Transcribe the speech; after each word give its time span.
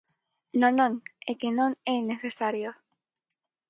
Non, 0.61 0.73
non, 0.79 0.93
é 1.31 1.33
que 1.39 1.49
non 1.57 1.71
é 1.95 1.95
necesario. 2.11 2.69